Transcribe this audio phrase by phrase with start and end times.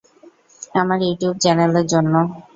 [0.75, 2.13] আমার ইউটিউব চ্যানেলের জন্য।